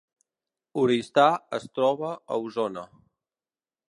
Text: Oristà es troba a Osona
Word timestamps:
Oristà 0.83 1.25
es 1.57 1.67
troba 1.79 2.09
a 2.13 2.39
Osona 2.47 2.87